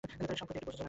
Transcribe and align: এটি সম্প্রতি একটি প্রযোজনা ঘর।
এটি 0.03 0.11
সম্প্রতি 0.11 0.33
একটি 0.59 0.67
প্রযোজনা 0.67 0.77
ঘর। 0.77 0.77